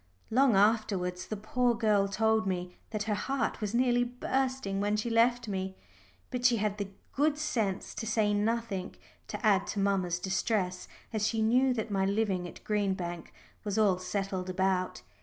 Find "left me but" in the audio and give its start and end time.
5.11-6.43